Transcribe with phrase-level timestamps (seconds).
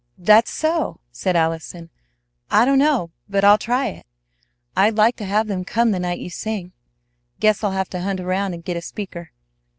[0.17, 1.91] "That's so!" said Allison.
[2.49, 4.07] "I don't know but I'll try it.
[4.75, 6.71] I'd like to have them come the night you sing.
[7.39, 9.29] Guess I'll have to hunt around and get a speaker.